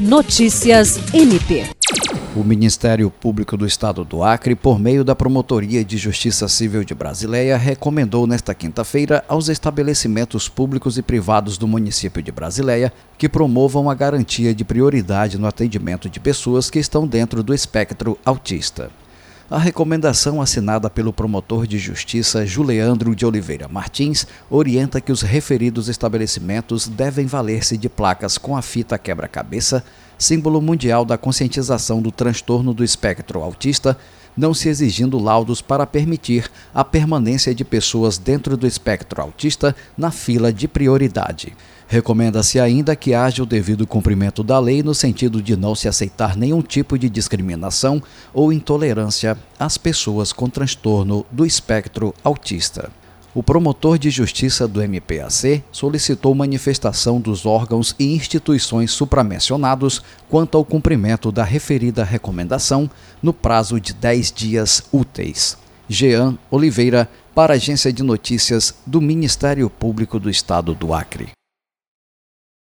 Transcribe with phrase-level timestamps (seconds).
[0.00, 1.66] Notícias MP.
[2.34, 6.94] O Ministério Público do Estado do Acre, por meio da Promotoria de Justiça Civil de
[6.94, 13.90] Brasileia, recomendou nesta quinta-feira aos estabelecimentos públicos e privados do município de Brasileia que promovam
[13.90, 18.90] a garantia de prioridade no atendimento de pessoas que estão dentro do espectro autista.
[19.50, 25.88] A recomendação assinada pelo promotor de justiça Juliandro de Oliveira Martins orienta que os referidos
[25.88, 29.82] estabelecimentos devem valer-se de placas com a fita quebra-cabeça,
[30.20, 33.96] símbolo mundial da conscientização do transtorno do espectro autista,
[34.36, 40.10] não se exigindo laudos para permitir a permanência de pessoas dentro do espectro autista na
[40.10, 41.54] fila de prioridade.
[41.88, 46.36] Recomenda-se ainda que haja o devido cumprimento da lei no sentido de não se aceitar
[46.36, 48.00] nenhum tipo de discriminação
[48.32, 52.92] ou intolerância às pessoas com transtorno do espectro autista.
[53.32, 60.64] O promotor de justiça do MPAC solicitou manifestação dos órgãos e instituições supramencionados quanto ao
[60.64, 62.90] cumprimento da referida recomendação
[63.22, 65.56] no prazo de 10 dias úteis.
[65.88, 71.30] Jean Oliveira, para a Agência de Notícias do Ministério Público do Estado do Acre.